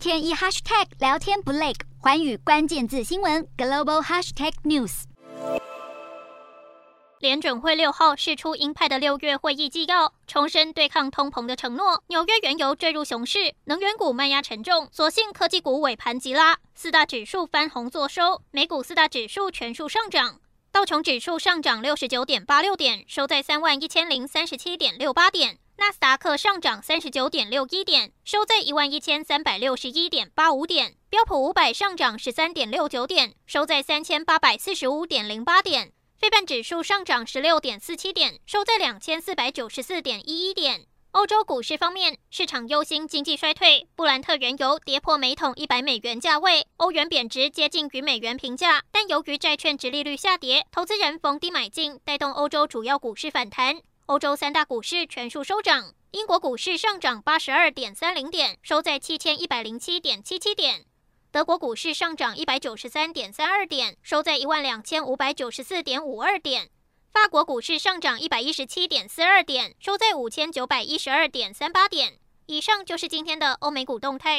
[0.00, 5.02] 天一 hashtag 聊天不累，寰宇关键字新闻 global hashtag news。
[7.18, 12.02] 联准会六号释出鹰派的六月会议纪要，重申对抗通膨的承诺。
[12.06, 20.40] 纽约原油坠入熊市，能源股卖压沉重，所幸科技股尾盘急拉，四大指数翻红作收，美股四大指数全数上涨。
[20.72, 35.86] 道琼指数上涨六十九点八六点，收在三万一千零三十七点六八点；纳斯达克上涨三十九点六一点，收在一万一千三百六十一点八五点；标普五百上涨十三点六九点，收在三千八百四十五点零八点；
[36.18, 40.84] 费半指数上涨十六点四七点，收在两千四百九十四点一一点。
[41.12, 48.82] 欧洲股市方面，市场忧心经济衰退，布兰特原油跌破每桶一百美元价位，欧元贬值接近与美元平价。
[48.92, 53.80] 但由于债券殖利率下跌，投资人逢低买进，带动欧洲主要股市反弹。
[54.10, 60.80] 欧洲三大股市全数收涨，英国股市上涨八十二点三零点，收在七千一百零七点七七点；
[61.30, 66.70] 德国股市上涨一百九十三点三二点，收在一万两千五百九十四点五二点。
[67.12, 72.18] 法国股市上涨一百一十七点四二点，收在五千九百一十二点三八点。
[72.46, 74.38] 以上就是今天的欧美股动态。